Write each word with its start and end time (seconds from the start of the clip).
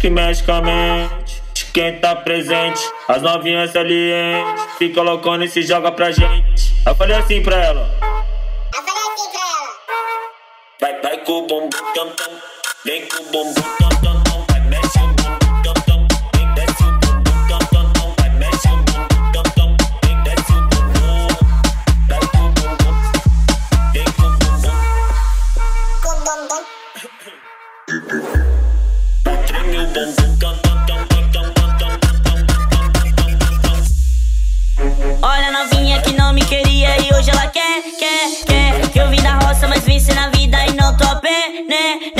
que 0.00 0.08
mexe. 0.10 0.42
Quem 1.72 2.00
tá 2.00 2.16
presente, 2.16 2.80
as 3.06 3.22
novinhas 3.22 3.70
salientes. 3.70 4.64
Fica 4.78 5.02
loucona 5.02 5.44
e 5.44 5.48
se 5.48 5.62
joga 5.62 5.92
pra 5.92 6.10
gente. 6.10 6.74
Eu 6.84 6.94
falei 6.96 7.16
assim 7.16 7.42
pra 7.42 7.56
ela. 7.56 7.88
Eu 8.74 8.82
falei 8.82 9.02
assim 9.02 9.30
pra 9.30 9.40
ela. 9.40 9.76
Vai, 10.80 11.00
vai 11.00 11.18
com 11.18 11.32
o 11.32 11.46
bumbum 11.46 11.68
tam 11.94 12.10
tam. 12.10 12.32
Vem 12.84 13.06
com 13.06 13.22
o 13.22 13.26
bumbum 13.26 13.62
tam 13.78 13.88
tam. 14.02 14.19
nah, 41.70 42.00
nah. 42.16 42.19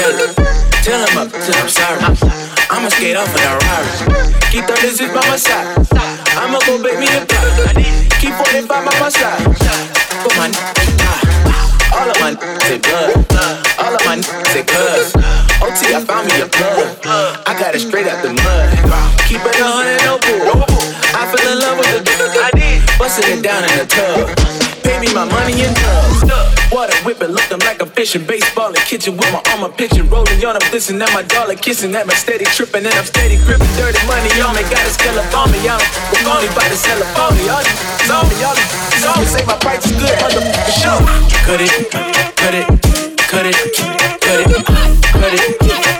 Jelly. 0.00 0.32
Tell 0.80 1.00
him 1.04 1.18
up 1.18 1.28
till 1.28 1.56
I'm 1.60 1.68
sorry. 1.68 2.00
I'ma 2.70 2.88
skate 2.88 3.16
off 3.16 3.28
in 3.36 3.44
a 3.44 3.52
Rari. 3.60 3.92
Keep 4.50 4.64
36 4.64 5.12
by 5.12 5.22
my 5.28 5.36
side. 5.36 5.76
I'ma 6.40 6.58
go 6.64 6.80
bake 6.82 6.98
me 6.98 7.08
a 7.12 7.20
pie. 7.28 7.84
Keep 8.20 8.34
45 8.34 8.68
by 8.68 8.80
my 8.84 9.08
side. 9.08 9.44
Put 10.24 10.36
my 10.36 10.48
all 11.92 12.08
of 12.08 12.16
my 12.22 12.32
say 12.64 12.78
blood. 12.78 13.12
All 13.82 13.94
of 13.94 14.02
my 14.06 14.20
say 14.54 14.62
cuz. 14.62 15.12
OT, 15.60 15.92
I 15.92 16.00
found 16.06 16.28
me 16.28 16.40
a 16.40 16.46
plug. 16.46 16.96
I 17.46 17.52
got 17.58 17.74
it 17.74 17.80
straight 17.80 18.06
out 18.06 18.22
the 18.22 18.32
mud. 18.32 18.68
Keep 19.26 19.42
it 19.44 19.58
a 19.58 19.66
hundred, 19.66 20.00
no 20.06 20.16
bull. 20.22 20.64
I 21.12 21.26
fell 21.28 21.44
in 21.52 21.58
love 21.58 21.78
with 21.78 22.04
the 22.06 22.40
I 22.40 22.50
did. 22.54 22.80
Busting 22.96 23.38
it 23.38 23.42
down 23.42 23.64
in 23.68 23.74
the 23.76 23.86
tub. 23.90 24.32
Pay 24.86 25.00
me 25.00 25.12
my 25.12 25.26
money 25.26 25.60
in 25.60 25.74
dubs. 25.74 26.24
Water 26.70 26.94
whipping, 27.04 27.34
looking 27.34 27.58
like 27.66 27.79
fishing. 28.00 28.24
Baseball 28.24 28.72
in 28.72 28.80
kitchen 28.88 29.12
with 29.14 29.30
my 29.30 29.42
armor 29.52 29.68
pitching. 29.68 30.08
Rolling 30.08 30.40
on, 30.46 30.56
I'm 30.56 30.64
glisten 30.70 31.02
at 31.02 31.12
my 31.12 31.22
dollar, 31.22 31.54
kissing 31.54 31.94
at 31.94 32.06
my 32.06 32.14
steady 32.14 32.46
tripping. 32.56 32.86
And 32.88 32.94
I'm 32.96 33.04
steady 33.04 33.36
gripping 33.44 33.72
dirty 33.76 34.00
money 34.08 34.32
on 34.40 34.56
me. 34.56 34.62
Got 34.72 34.88
a 34.88 34.92
skill 34.96 35.16
up 35.20 35.28
on 35.36 35.52
me. 35.52 35.60
I'm 35.68 35.84
only 36.24 36.48
by 36.56 36.64
the 36.72 36.76
sell 36.80 36.96
up 36.96 37.12
on 37.20 37.36
me. 37.36 37.44
All 37.52 37.60
these, 37.60 38.08
all 38.08 38.24
me, 38.24 38.36
all 38.40 38.56
these. 38.56 39.04
All 39.04 39.20
me 39.20 39.26
say 39.28 39.44
my 39.44 39.56
price 39.60 39.84
is 39.84 39.92
good, 40.00 40.16
motherfucker, 40.16 40.72
show. 40.80 40.96
Cut 41.44 41.60
it, 41.60 41.72
cut 42.40 42.54
it, 42.56 42.72
cut 43.28 43.44
it, 43.44 43.56
cut 43.76 44.00
it, 44.00 44.08
cut 44.24 44.40
it, 44.40 44.64
cut 45.12 45.34
it, 45.34 45.99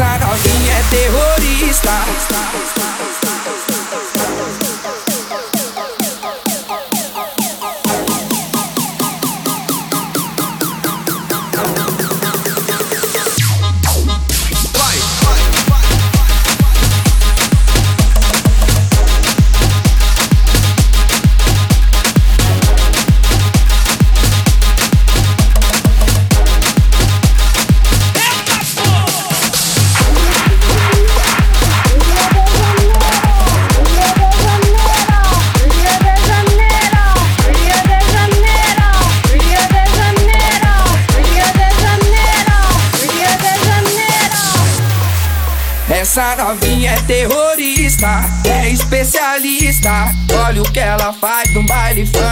Essa 0.00 0.18
novinha 0.18 0.72
é 0.72 0.82
terrorista. 0.88 1.90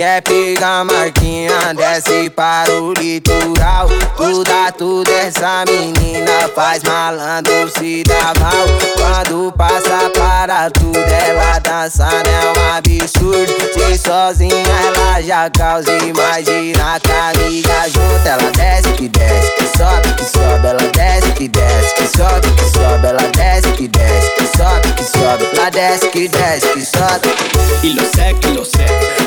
quer 0.00 0.22
pegar 0.22 0.82
marquinha, 0.82 1.74
desce 1.76 2.30
para 2.30 2.72
o 2.72 2.94
litoral. 2.94 3.86
Tudo, 4.16 4.50
tudo, 4.78 5.10
essa 5.10 5.62
menina 5.68 6.48
faz 6.54 6.82
malandro 6.84 7.70
se 7.78 8.02
dá 8.04 8.32
mal. 8.40 8.64
Quando 8.96 9.52
passa 9.52 10.08
para 10.18 10.70
tudo, 10.70 10.96
ela 10.96 11.58
dançando 11.58 12.30
é 12.30 12.58
um 12.58 12.76
absurdo. 12.78 13.52
Se 13.74 13.98
sozinha 13.98 14.54
ela 14.86 15.20
já 15.20 15.50
causa, 15.50 15.92
imagina 15.98 16.98
com 17.00 17.12
a 17.12 17.88
junto. 17.88 18.26
Ela 18.26 18.50
desce 18.52 18.92
que 18.94 19.06
desce, 19.06 19.52
que 19.58 19.76
sobe, 19.76 20.14
que 20.16 20.24
sobe. 20.24 20.66
Ela 20.66 20.90
desce 20.94 21.32
que 21.32 21.48
desce, 21.48 21.94
que 21.96 22.06
sobe, 22.16 22.50
que 22.56 22.64
sobe. 22.64 23.06
Ela 23.06 23.30
desce 23.36 23.70
que 23.72 23.88
desce, 23.88 24.30
que 24.30 24.56
sobe, 24.56 24.92
que 24.96 25.04
sobe. 25.04 25.50
Ela 25.52 25.70
desce 25.70 26.08
que 26.08 26.26
desce, 26.26 26.68
que 26.68 26.84
sobe. 26.86 27.34
Y 27.82 27.92
lo 27.92 28.02
sé, 28.04 28.34
que 28.40 28.48
lo 28.48 28.64
sé. 28.64 29.19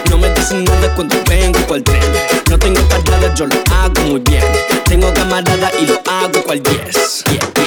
Yo 3.36 3.48
lo 3.48 3.56
hago 3.75 4.02
muy 4.08 4.20
bien. 4.20 4.44
Tengo 4.86 5.12
camarada 5.13 5.72
y 5.80 5.88
lo 5.88 6.02
hago 6.10 6.44
cual 6.44 6.62
10. 6.62 7.24
Yeah, 7.25 7.40
yeah. 7.56 7.62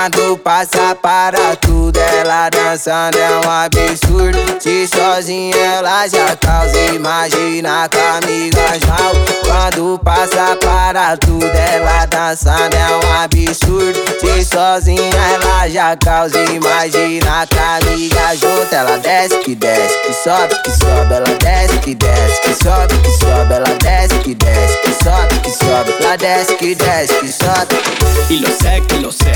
Quando 0.00 0.38
passa 0.38 0.94
para 0.94 1.54
tudo, 1.56 1.98
ela 1.98 2.48
dançando 2.48 3.18
é 3.18 3.46
um 3.46 3.50
absurdo. 3.50 4.38
Se 4.58 4.88
sozinha 4.88 5.54
ela 5.54 6.08
já 6.08 6.34
causa, 6.36 6.78
imagina 6.94 7.86
com 7.92 8.16
amigas 8.16 8.80
mal. 8.88 9.12
Quando 9.44 9.98
passa 9.98 10.56
para 10.56 11.18
tudo, 11.18 11.44
ela 11.44 12.06
dançando 12.06 12.74
é 12.74 12.96
um 12.96 13.22
absurdo. 13.22 14.00
Se 14.18 14.42
sozinha 14.42 15.12
ela 15.34 15.68
já 15.68 15.94
causa, 15.98 16.42
imagina 16.44 17.46
com 17.46 17.86
amigas 17.86 18.40
junto. 18.40 18.74
Ela 18.74 18.96
desce 18.96 19.36
que 19.40 19.54
desce, 19.54 19.98
que 20.06 20.14
sobe, 20.14 20.54
que 20.62 20.70
sobe. 20.70 21.14
Ela 21.14 21.36
desce 21.38 21.78
que 21.80 21.94
desce, 21.94 22.40
que 22.40 22.54
sobe, 22.54 22.98
que 23.02 23.10
sobe. 23.10 23.52
Ela 23.52 23.76
desce 23.78 24.18
que 24.20 24.34
desce, 24.34 24.78
que 24.78 25.04
sobe, 25.04 25.40
que 25.42 25.50
sobe. 25.50 25.94
Ela 26.00 26.16
desce 26.16 26.54
que 26.56 26.74
desce, 26.74 27.14
que 27.16 27.28
sobe. 27.28 28.00
Y 28.30 28.38
lo 28.38 28.48
sé, 28.48 28.80
que 28.88 28.96
lo 29.00 29.10
sé. 29.12 29.32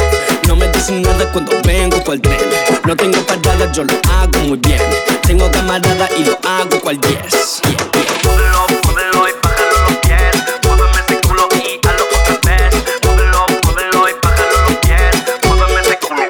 No 0.47 0.54
me 0.57 0.69
dicen 0.69 1.03
nada 1.03 1.31
cuando 1.33 1.53
vengo 1.63 2.13
el 2.13 2.21
tren. 2.21 2.39
No 2.85 2.97
tengo 2.97 3.19
parada, 3.27 3.71
yo 3.73 3.85
lo 3.85 3.95
hago 4.11 4.39
muy 4.41 4.59
bien. 4.59 4.81
Tengo 5.27 5.51
camarada 5.51 6.09
y 6.17 6.25
lo 6.25 6.39
hago 6.45 6.81
cual 6.81 7.01
10. 7.01 7.13
Yeah, 7.13 7.73
yeah. 7.73 8.15
Móvelo, 8.25 8.67
móvelo 8.87 9.29
y 9.29 9.33
bájalo 9.43 9.77
los 9.89 9.97
pies. 9.99 10.37
Muéveme 10.65 11.01
ese 11.07 11.21
culo 11.27 11.49
y 11.55 11.81
hazlo 11.87 12.05
otra 12.05 12.57
vez. 12.57 12.75
Móvelo, 13.05 13.47
móvelo 13.65 14.09
y 14.09 14.13
bájalo 14.23 14.57
los 14.69 14.77
pies. 14.79 15.15
Muéveme 15.45 15.81
ese 15.81 15.99
culo. 15.99 16.23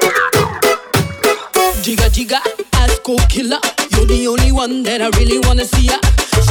Jigga 1.83 2.09
jigga, 2.09 2.41
ass 2.71 3.01
go 3.03 3.15
killer. 3.27 3.59
The 4.07 4.27
only 4.27 4.51
one 4.51 4.83
that 4.83 5.01
I 5.01 5.09
really 5.17 5.39
wanna 5.47 5.65
see 5.65 5.87
ya. 5.87 5.97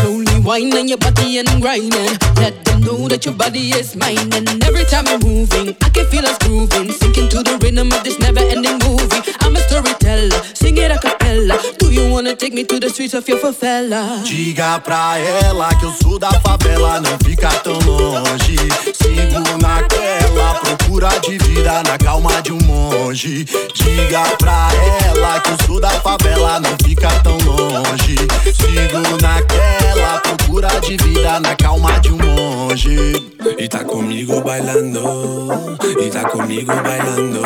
Slowly 0.00 0.40
whining 0.40 0.88
your 0.88 0.98
body 0.98 1.38
and 1.38 1.48
grinding. 1.62 2.18
Let 2.36 2.64
them 2.64 2.80
know 2.80 3.06
that 3.08 3.24
your 3.24 3.34
body 3.34 3.70
is 3.70 3.94
mine. 3.94 4.32
And 4.34 4.48
every 4.64 4.84
time 4.84 5.06
you're 5.06 5.22
moving, 5.22 5.76
I 5.82 5.88
can 5.90 6.06
feel 6.06 6.26
us 6.26 6.36
grooving. 6.38 6.90
Sinking 6.90 7.28
to 7.30 7.42
the 7.42 7.58
rhythm 7.62 7.92
of 7.92 8.02
this 8.02 8.18
never 8.18 8.40
ending 8.40 8.78
movie. 8.82 9.22
I'm 9.40 9.54
a 9.54 9.60
storyteller, 9.60 10.34
sing 10.74 10.84
it 10.84 10.90
a 10.90 10.98
cappella. 10.98 11.58
Do 11.78 11.90
you 11.90 12.10
wanna 12.10 12.34
take 12.34 12.52
me 12.52 12.64
to 12.64 12.80
the 12.80 12.88
streets 12.88 13.14
of 13.14 13.28
your 13.28 13.38
favela? 13.38 14.22
Diga 14.24 14.80
pra 14.80 15.18
ela 15.18 15.68
que 15.74 15.84
eu 15.84 15.92
sou 16.02 16.18
da 16.18 16.32
favela, 16.40 17.00
não 17.00 17.18
fica 17.24 17.48
tão 17.62 17.78
longe. 17.80 18.56
Sigo 18.92 19.58
naquela 19.60 20.54
procura 20.54 21.08
de 21.20 21.38
vida 21.38 21.82
na 21.82 21.98
calma 21.98 22.42
de 22.42 22.52
um 22.52 22.60
monge. 22.60 23.44
Diga 23.74 24.22
pra 24.38 24.68
ela 25.06 25.40
que 25.40 25.50
eu 25.50 25.66
sou 25.66 25.80
da 25.80 25.90
favela, 25.90 26.60
não 26.60 26.76
fica 26.84 27.08
tão 27.20 27.36
longe. 27.38 28.16
Sigo 28.54 29.22
naquela 29.22 30.20
procura 30.20 30.68
de 30.80 30.96
vida 30.96 31.40
na 31.40 31.54
calma 31.56 31.98
de 32.00 32.12
um 32.12 32.18
monge. 32.18 33.34
Y 33.58 33.64
está 33.64 33.84
conmigo 33.84 34.40
bailando, 34.42 35.76
y 36.00 36.04
está 36.04 36.22
conmigo 36.28 36.72
bailando, 36.82 37.42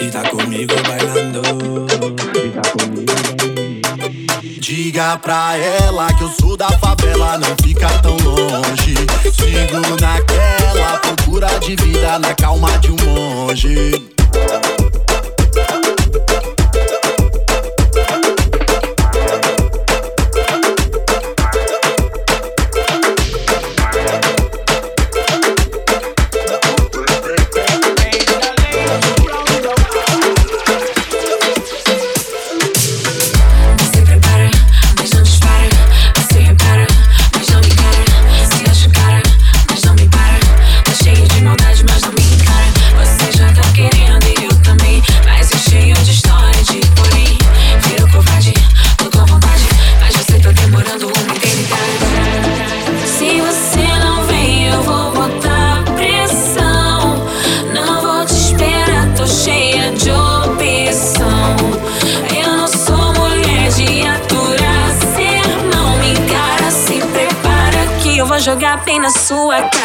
y 0.00 0.06
está 0.06 0.22
conmigo 0.30 0.74
bailando, 0.88 1.42
Diga 4.66 5.18
pra 5.18 5.58
ela 5.58 6.06
que 6.14 6.24
eu 6.24 6.30
sou 6.40 6.56
da 6.56 6.70
favela, 6.78 7.36
não 7.36 7.54
fica 7.62 7.86
tão 7.98 8.16
longe. 8.16 8.94
Sigo 9.30 10.00
naquela 10.00 10.98
procura 11.00 11.48
de 11.60 11.76
vida 11.76 12.18
na 12.18 12.34
calma 12.34 12.70
de 12.78 12.90
um 12.90 12.96
monge. 13.04 14.14
Jogar 69.34 69.70
bem 69.70 69.80
na 69.80 69.83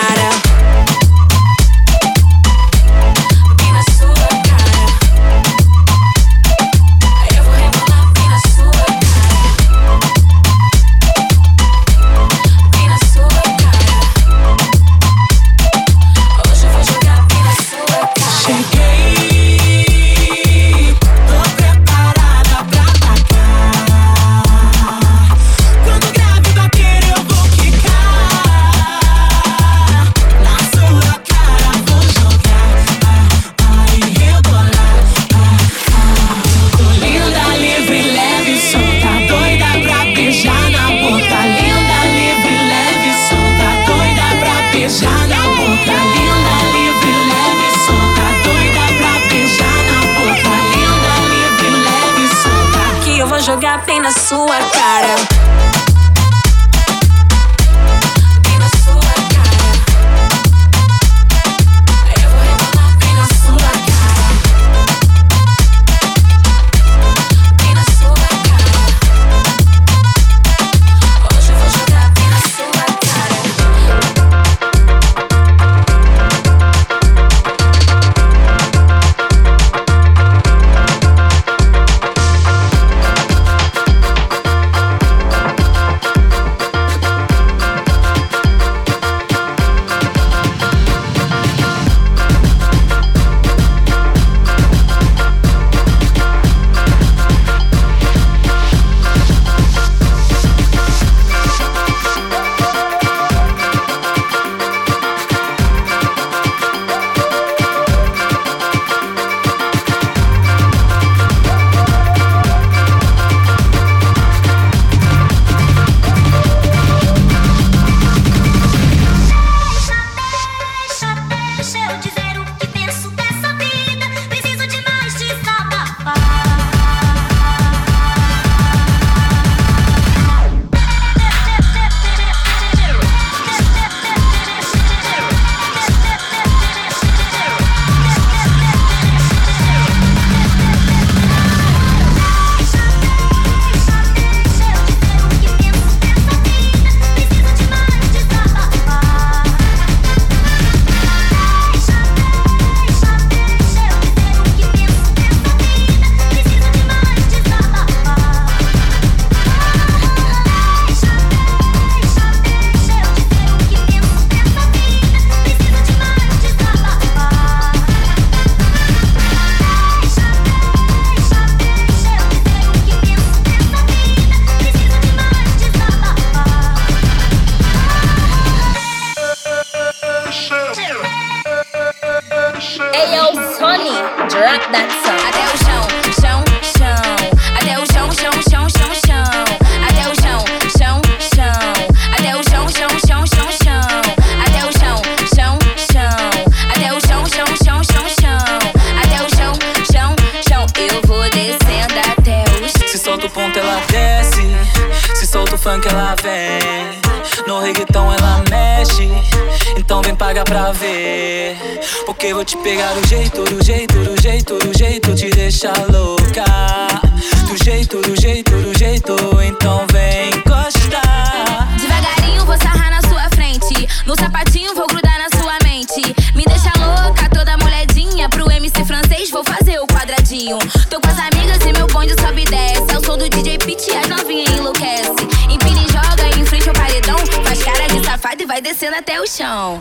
Oh. 239.71 239.79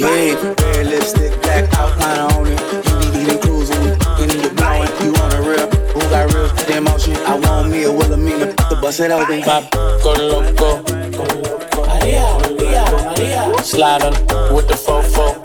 behave. 0.00 0.42
Red 0.42 0.86
lipstick, 0.86 1.42
black 1.42 1.72
outline 1.74 2.18
on 2.32 2.46
it. 2.46 2.60
You 2.86 3.12
be 3.12 3.18
eating 3.20 3.38
clues 3.40 3.70
when 3.70 3.80
we 3.84 3.90
fucking 3.96 4.28
get 4.28 4.56
blowing. 4.56 4.88
You 5.02 5.12
want 5.12 5.34
a 5.34 5.42
real? 5.42 5.68
Who 5.92 6.00
got 6.10 6.32
real 6.32 6.48
Damn, 6.66 6.88
all 6.88 6.98
shit. 6.98 7.18
I 7.18 7.38
want 7.38 7.70
me 7.70 7.84
a 7.84 7.92
Wilhelmina 7.92 8.54
to 8.54 8.78
bust 8.80 9.00
it 9.00 9.10
open. 9.10 9.42
Pop, 9.42 9.70
go 10.02 10.12
loco. 10.12 10.82
Maria, 11.86 12.24
Maria, 12.40 12.84
Maria. 13.04 13.62
Slide 13.62 14.02
on 14.02 14.54
with 14.54 14.68
the 14.68 14.74
fofo. 14.74 15.39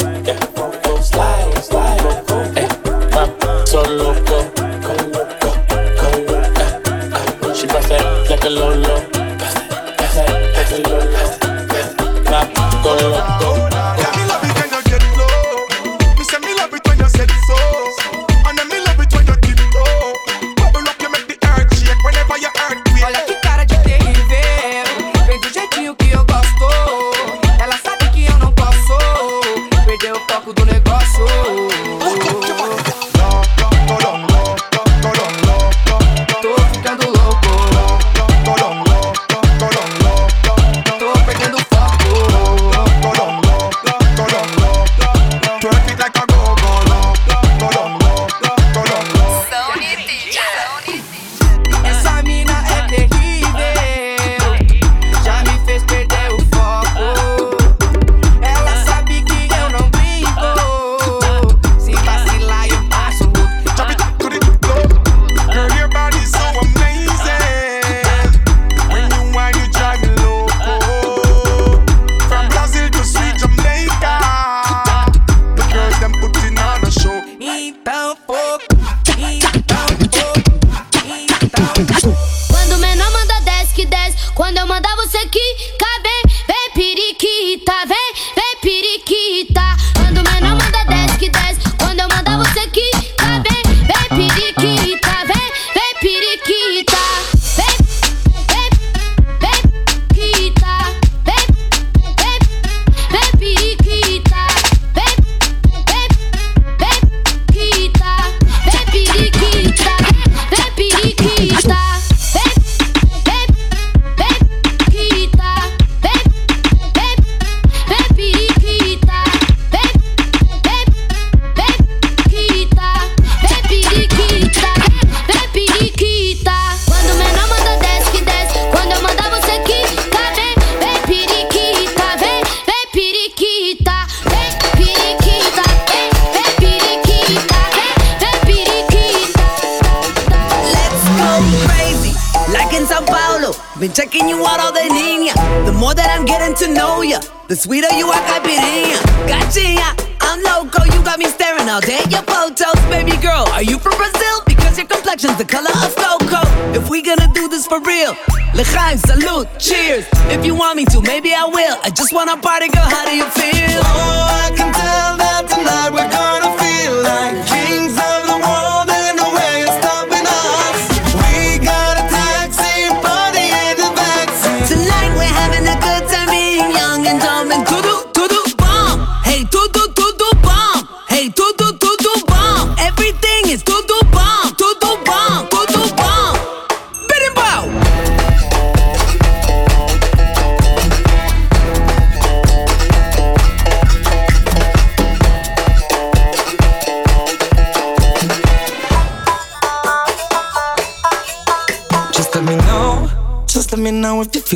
the 155.34 155.46
color 155.46 155.74
of 155.84 155.96
cocoa. 155.96 156.46
If 156.78 156.90
we 156.90 157.02
gonna 157.02 157.32
do 157.34 157.48
this 157.48 157.66
for 157.66 157.80
real, 157.82 158.16
L'chaim, 158.54 158.98
salute, 158.98 159.48
cheers. 159.60 160.06
If 160.30 160.46
you 160.46 160.56
want 160.56 160.78
me 160.78 160.86
to, 160.86 161.02
maybe 161.02 161.34
I 161.34 161.46
will. 161.46 161.78
I 161.84 161.90
just 161.90 162.14
wanna 162.14 162.38
party 162.38 162.70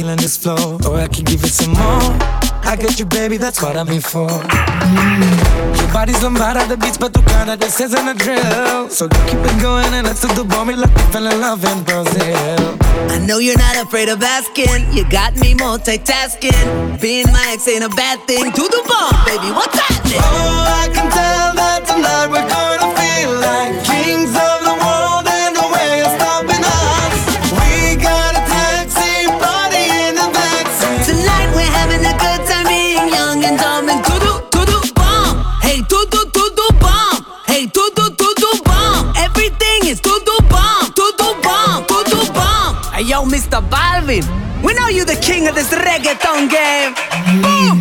feeling 0.09 0.21
this 0.21 0.37
flow, 0.37 0.79
or 0.87 0.97
I 0.97 1.07
can 1.07 1.23
give 1.23 1.43
it 1.43 1.53
some 1.53 1.73
more. 1.73 2.17
I 2.63 2.75
get 2.79 2.99
you, 2.99 3.05
baby, 3.05 3.37
that's 3.37 3.61
what 3.61 3.75
I'm 3.75 3.87
here 3.87 4.01
for. 4.01 4.27
Mm. 4.27 5.77
Your 5.77 5.91
body's 5.93 6.23
on 6.23 6.33
bad 6.35 6.57
the 6.69 6.77
beats, 6.77 6.97
but 6.97 7.13
tu 7.13 7.21
cara 7.21 7.55
this 7.57 7.79
isn't 7.79 8.07
a 8.07 8.13
drill. 8.13 8.89
So 8.89 9.07
keep 9.29 9.41
it 9.41 9.61
going 9.61 9.91
and 9.93 10.05
let's 10.07 10.21
do 10.21 10.27
the 10.33 10.43
bomb. 10.43 10.67
Like 10.69 10.95
we 10.95 11.01
fell 11.13 11.25
in 11.25 11.41
love 11.41 11.63
in 11.65 11.83
Brazil. 11.83 12.77
I 13.09 13.17
know 13.27 13.39
you're 13.39 13.57
not 13.57 13.75
afraid 13.77 14.09
of 14.09 14.21
asking. 14.21 14.93
You 14.93 15.03
got 15.09 15.35
me 15.35 15.53
multitasking. 15.53 17.01
Being 17.01 17.27
my 17.31 17.45
ex 17.53 17.67
ain't 17.67 17.83
a 17.83 17.89
bad 17.89 18.19
thing. 18.27 18.51
To 18.51 18.63
the 18.75 18.81
bomb, 18.89 19.17
baby, 19.25 19.49
what's 19.51 19.77
happening? 19.77 20.21
Oh, 20.21 20.83
I 20.83 20.87
can 20.93 21.07
tell 21.11 21.53
that 21.61 21.81
tonight 21.85 22.27
we're 22.29 22.47
gonna 22.49 22.68
We 44.09 44.73
know 44.73 44.87
you're 44.87 45.05
the 45.05 45.19
king 45.21 45.47
of 45.47 45.53
this 45.53 45.69
reggaeton 45.69 46.49
game. 46.49 46.95
Boom. 47.43 47.78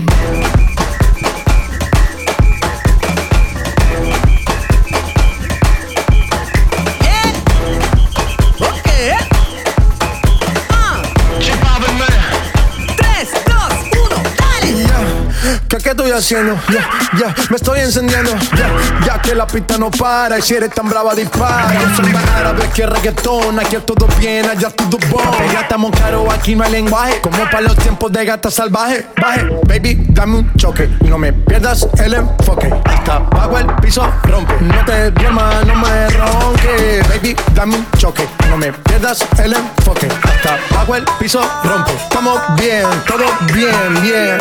Haciendo? 16.14 16.59
Ya, 16.68 16.88
ya, 17.18 17.35
me 17.51 17.57
estoy 17.57 17.81
encendiendo. 17.81 18.35
Ya, 18.57 18.71
ya 19.07 19.23
que 19.23 19.35
la 19.35 19.47
pista 19.47 19.79
no 19.79 19.90
para. 19.90 20.38
Y 20.38 20.42
si 20.42 20.55
eres 20.55 20.71
tan 20.71 20.88
brava, 20.88 21.14
dispara. 21.14 21.73
Yo 21.75 21.97
soy 21.97 22.12
más 22.12 22.25
árabe 22.31 22.68
que 22.75 22.87
reggaetón. 22.87 23.59
Aquí 23.59 23.77
es 23.77 23.87
todo 23.87 24.07
bien, 24.18 24.49
allá 24.49 24.71
todo 24.71 24.99
bon. 25.11 25.23
Ya 25.53 25.61
estamos 25.61 25.90
claros, 25.92 26.33
aquí 26.33 26.55
no 26.55 26.64
hay 26.64 26.73
lenguaje. 26.73 27.21
Como 27.21 27.38
para 27.44 27.62
los 27.62 27.77
tiempos 27.77 28.12
de 28.12 28.25
gata 28.25 28.51
salvaje. 28.51 29.07
Baje, 29.21 29.47
baby, 29.66 30.07
dame 30.11 30.38
un 30.38 30.55
choque. 30.55 30.88
Y 31.01 31.05
no 31.09 31.18
me 31.18 31.33
pierdas 31.33 31.88
el 31.99 32.14
enfoque. 32.14 32.73
Hasta 32.85 33.16
abajo 33.16 33.59
el 33.59 33.66
piso 33.77 34.09
rompe. 34.25 34.55
No 34.61 34.85
te 34.85 35.11
duermas, 35.11 35.66
no 35.66 35.75
me 35.75 36.09
ronque. 36.11 37.03
Baby, 37.09 37.37
dame 37.55 37.77
un 37.77 37.87
choque. 37.99 38.29
No 38.49 38.57
me 38.57 38.73
pierdas 38.73 39.25
el 39.42 39.53
enfoque. 39.53 40.09
Hasta 40.23 40.59
abajo 40.75 40.97
el 40.97 41.05
piso 41.18 41.40
rompe. 41.64 41.92
Estamos 41.92 42.40
bien, 42.57 42.87
todo 43.07 43.25
bien, 43.53 44.03
bien. 44.03 44.38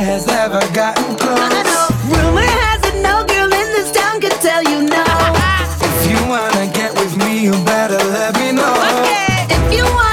Has 0.00 0.24
it 0.24 0.30
no 0.30 0.48
guy 0.48 0.56
has 0.56 0.56
ever 0.56 0.72
gotten 0.72 1.16
close. 1.16 1.92
Rumor 2.08 2.40
has 2.40 2.80
it 2.88 3.02
no 3.02 3.24
girl 3.26 3.52
in 3.52 3.68
this 3.76 3.92
town 3.92 4.20
can 4.20 4.30
tell 4.40 4.62
you 4.62 4.88
no. 4.88 5.04
If 5.82 6.10
you 6.10 6.18
wanna 6.26 6.72
get 6.72 6.94
with 6.94 7.16
me, 7.18 7.44
you 7.44 7.52
better 7.64 7.98
let 7.98 8.34
me 8.36 8.52
know. 8.52 8.74
Okay. 9.02 9.46
If 9.50 9.72
you 9.76 9.84
wanna 9.84 10.09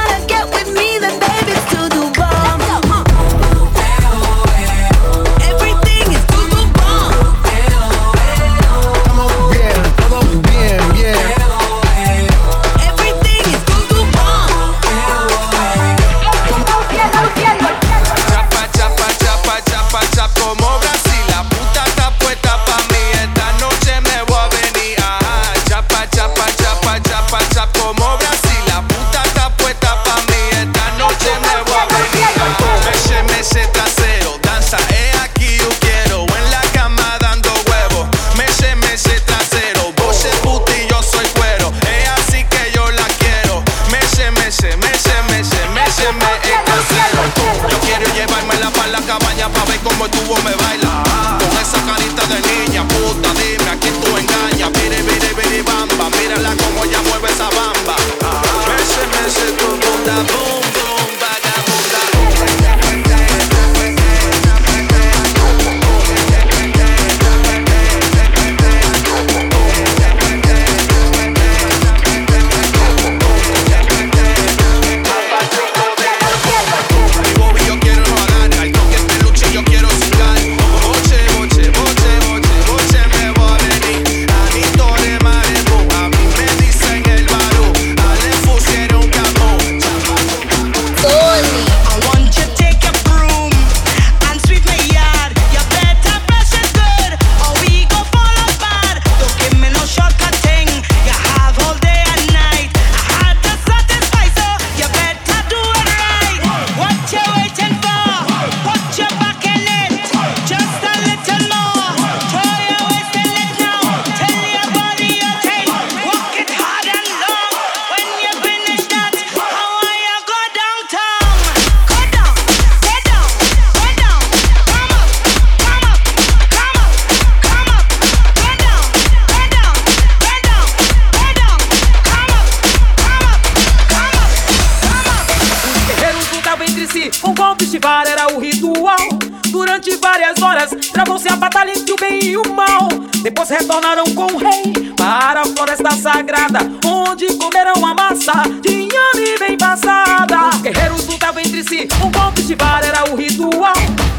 vara 137.76 138.10
era 138.10 138.34
o 138.34 138.40
ritual. 138.40 139.10
Durante 139.50 139.96
várias 139.98 140.42
horas, 140.42 140.70
travam-se 140.94 141.28
a 141.28 141.36
batalha 141.36 141.72
entre 141.72 141.92
o 141.92 141.96
bem 141.98 142.24
e 142.24 142.38
o 142.38 142.54
mal. 142.54 142.88
Depois 143.22 143.50
retornaram 143.50 144.06
com 144.16 144.26
o 144.26 144.38
rei 144.38 144.94
para 144.96 145.42
a 145.42 145.46
floresta 145.46 145.92
sagrada, 145.92 146.60
onde 146.86 147.28
comeram 147.36 147.86
a 147.86 147.94
massa 147.94 148.44
de 148.62 148.70
inhame 148.70 149.38
bem 149.40 149.58
passada. 149.58 150.50
Os 150.54 150.62
guerreiros 150.62 151.08
lutavam 151.08 151.42
entre 151.42 151.64
si, 151.64 151.88
um 152.02 152.42
de 152.42 152.56
vara 152.56 152.86
era 152.86 153.12
o 153.12 153.16
ritual. 153.16 153.74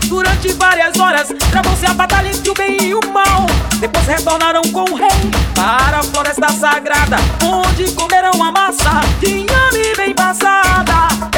Durante 0.06 0.52
várias 0.52 0.98
horas, 0.98 1.28
travam-se 1.50 1.86
a 1.86 1.94
batalha 1.94 2.28
entre 2.28 2.50
o 2.50 2.54
bem 2.54 2.76
e 2.82 2.94
o 2.94 3.00
mal. 3.12 3.46
Depois 3.80 4.06
retornaram 4.06 4.62
com 4.72 4.90
o 4.90 4.94
rei 4.94 5.08
para 5.54 5.98
a 5.98 6.02
floresta 6.02 6.48
sagrada, 6.52 7.16
onde 7.42 7.90
comeram 7.92 8.42
a 8.42 8.52
massa 8.52 9.00
de 9.20 9.30
inhame 9.30 9.96
bem 9.96 10.14
passada. 10.14 11.37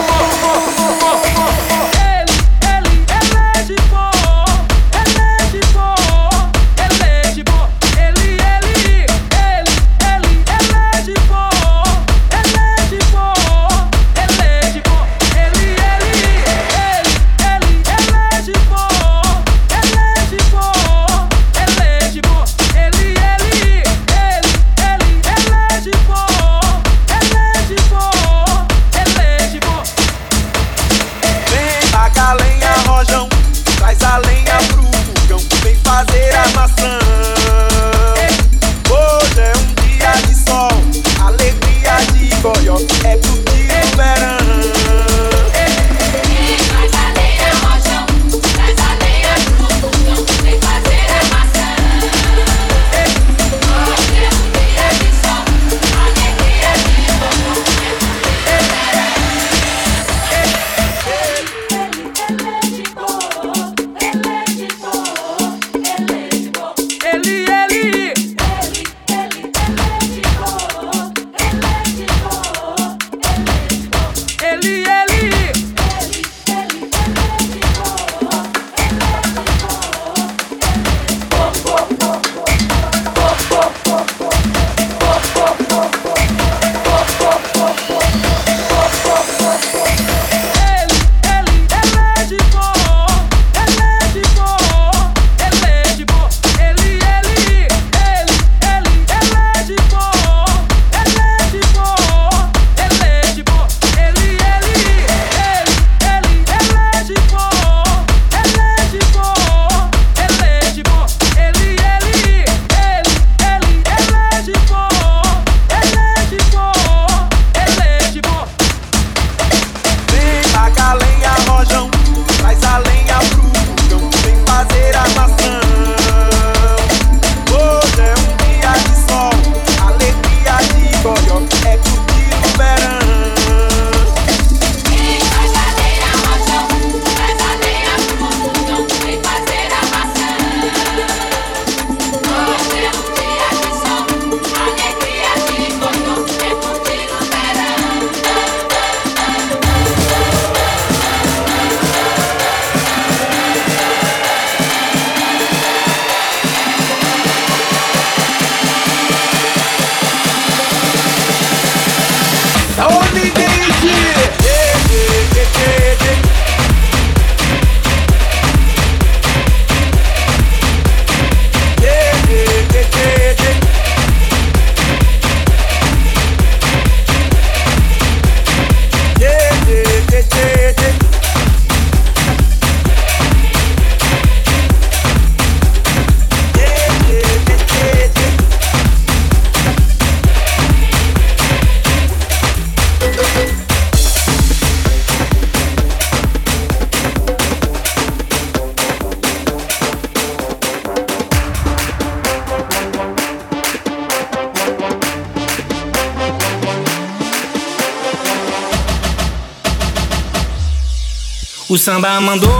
O 211.71 211.77
samba 211.77 212.19
mandou, 212.19 212.51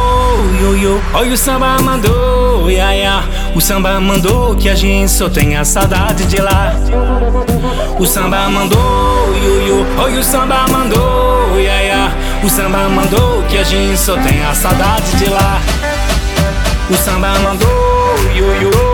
yo, 0.58 1.02
olha 1.13 1.34
o 1.34 1.38
samba 1.38 1.78
mandou, 1.82 2.71
ya, 2.71 2.93
ya. 2.93 3.24
O 3.54 3.60
samba 3.60 4.00
mandou 4.00 4.56
que 4.56 4.69
a 4.69 4.74
gente 4.74 5.12
só 5.12 5.28
tenha 5.28 5.65
saudade 5.65 6.24
de 6.28 6.39
lá. 6.39 6.74
O 8.00 8.06
samba 8.06 8.47
mandou, 8.47 9.36
yo, 9.67 9.86
olha 10.02 10.17
o 10.17 10.24
samba 10.24 10.65
mandou, 10.69 11.60
ya, 11.60 11.82
ya. 11.82 12.12
O 12.41 12.50
samba 12.50 12.88
mandou 12.88 13.43
que 13.50 13.58
a 13.58 13.63
gente 13.65 14.00
só 14.00 14.15
tenha 14.15 14.56
saudade 14.56 15.12
de 15.17 15.30
lá. 15.30 15.60
O 16.89 16.95
samba 16.95 17.38
mandou, 17.39 18.15
yo, 18.34 18.90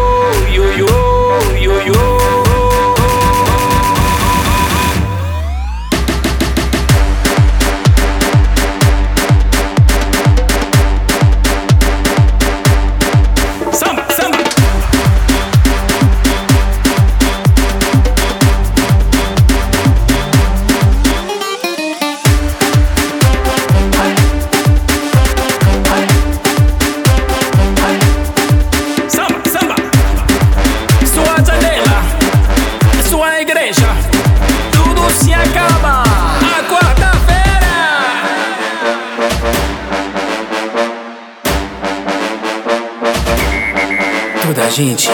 Toda 44.47 44.63
a 44.63 44.69
gente. 44.69 45.10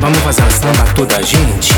Vamos 0.00 0.18
fazer 0.18 0.42
a 0.42 0.50
samba 0.50 0.84
toda 0.94 1.16
a 1.16 1.22
gente. 1.22 1.72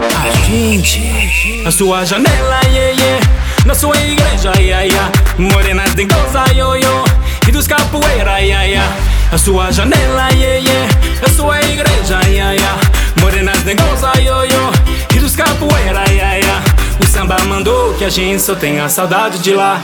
A 0.00 0.46
gente. 0.46 1.62
Na 1.62 1.70
sua 1.70 2.02
janela, 2.06 2.60
yeah, 2.72 3.02
yeah. 3.02 3.26
Na 3.66 3.74
sua 3.74 3.94
igreja, 4.00 4.52
yeah, 4.58 4.82
yeah. 4.82 5.12
Morenas 5.36 5.94
de 5.94 6.06
goza, 6.06 6.44
yo, 6.54 6.74
yo. 6.76 7.04
E 7.46 7.52
dos 7.52 7.66
capoeira, 7.66 8.38
yeah, 8.38 8.64
yeah. 8.64 8.96
Na 9.30 9.36
sua 9.36 9.70
janela, 9.70 10.30
yeah, 10.32 10.56
yeah. 10.56 10.88
Na 11.20 11.28
sua 11.28 11.60
igreja, 11.60 12.18
yeah, 12.28 12.52
yeah. 12.52 12.80
Morenas 13.20 13.62
de 13.62 13.74
goza, 13.74 14.10
yo, 14.22 14.42
yo. 14.46 14.72
E 15.14 15.18
dos 15.18 15.36
capoeira, 15.36 16.02
yeah, 16.10 16.36
yeah. 16.36 16.64
O 16.98 17.06
samba 17.06 17.36
mandou 17.44 17.92
que 17.92 18.04
a 18.06 18.10
gente 18.10 18.40
só 18.40 18.54
tenha 18.54 18.88
saudade 18.88 19.38
de 19.40 19.52
lá. 19.52 19.82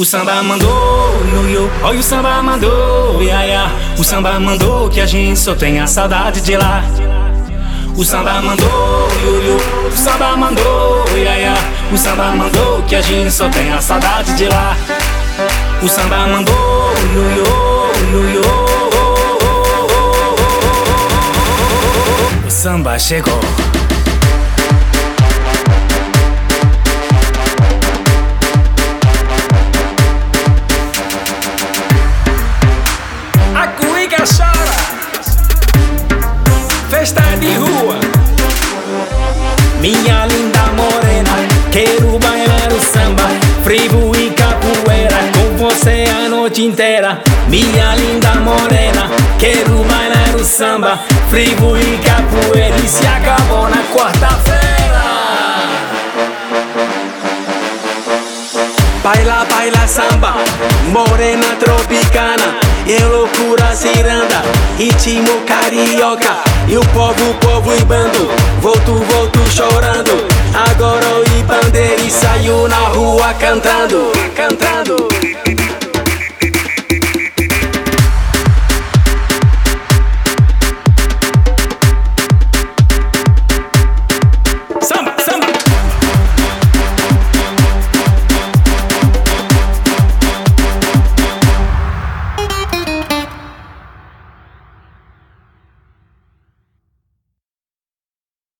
O 0.00 0.04
samba 0.06 0.42
mandou, 0.42 1.12
yo, 1.52 1.70
olha 1.82 2.00
o 2.00 2.02
samba 2.02 2.42
mandou, 2.42 3.22
ya. 3.22 3.70
O 3.98 4.02
samba 4.02 4.40
mandou 4.40 4.88
que 4.88 4.98
a 4.98 5.04
gente 5.04 5.38
só 5.38 5.54
tenha 5.54 5.86
saudade 5.86 6.40
de 6.40 6.56
lá. 6.56 6.82
O 7.94 8.02
samba 8.02 8.40
mandou, 8.40 9.08
yo, 9.22 9.56
o 9.92 9.94
samba 9.94 10.38
mandou, 10.38 11.04
ya. 11.14 11.54
O 11.92 11.98
samba 11.98 12.34
mandou 12.34 12.82
que 12.84 12.96
a 12.96 13.02
gente 13.02 13.30
só 13.30 13.50
tenha 13.50 13.78
saudade 13.82 14.32
de 14.38 14.46
lá. 14.46 14.74
O 15.82 15.86
samba 15.86 16.26
mandou, 16.28 16.94
yo, 17.14 17.22
yo. 17.36 18.40
O 22.46 22.50
samba 22.50 22.98
chegou. 22.98 23.38
A 34.10 34.16
cuica 34.16 34.24
chora. 34.24 34.72
Festa 36.90 37.22
de 37.38 37.54
rua. 37.54 37.96
minha 39.80 40.26
linda 40.26 40.62
morena. 40.72 41.30
Quero 41.70 42.18
bailar 42.18 42.72
o 42.72 42.80
samba, 42.80 43.28
frevo 43.62 44.12
e 44.16 44.30
capoeira. 44.30 45.16
Com 45.32 45.56
você 45.56 46.06
a 46.10 46.28
noite 46.28 46.64
inteira, 46.64 47.22
minha 47.46 47.94
linda 47.94 48.34
morena. 48.34 49.08
Quero 49.38 49.84
bailar 49.84 50.34
o 50.34 50.44
samba, 50.44 50.98
frevo 51.28 51.76
e 51.76 51.98
capoeira. 51.98 52.76
E 52.78 52.88
se 52.88 53.06
acabou 53.06 53.68
na 53.68 53.82
quarta-feira. 53.94 54.59
Baila, 59.20 59.44
baila 59.50 59.86
samba, 59.86 60.34
morena 60.88 61.54
tropicana 61.58 62.56
E 62.86 62.98
loucura 63.04 63.76
ciranda, 63.76 64.42
ritmo 64.78 65.42
carioca 65.46 66.38
E 66.66 66.78
o 66.78 66.80
povo, 66.86 67.34
povo 67.34 67.70
em 67.74 67.84
bando, 67.84 68.30
volto, 68.62 68.94
volto 68.94 69.38
chorando. 69.50 70.26
Agora 70.70 71.06
o 71.18 71.42
bandeira 71.44 72.00
e 72.00 72.10
saiu 72.10 72.66
na 72.66 72.88
rua 72.88 73.34
cantando, 73.34 74.10
cantando 74.34 75.10